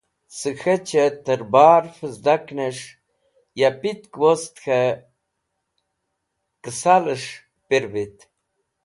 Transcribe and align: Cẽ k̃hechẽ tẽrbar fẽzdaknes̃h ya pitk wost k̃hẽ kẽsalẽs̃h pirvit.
Cẽ 0.37 0.53
k̃hechẽ 0.59 1.07
tẽrbar 1.25 1.83
fẽzdaknes̃h 1.97 2.85
ya 3.59 3.69
pitk 3.81 4.13
wost 4.21 4.53
k̃hẽ 4.63 4.99
kẽsalẽs̃h 6.63 7.31
pirvit. 7.67 8.17